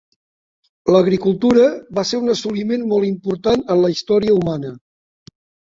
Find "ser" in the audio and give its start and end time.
2.13-2.23